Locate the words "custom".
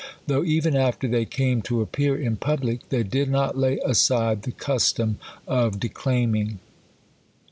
4.51-5.19